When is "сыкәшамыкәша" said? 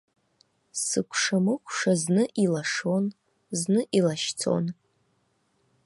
0.83-1.93